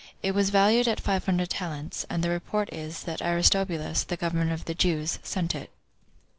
[0.23, 4.51] It was valued at five hundred talents; and the report is, that Aristobulus, the governor
[4.51, 5.69] of the Jews, sent it."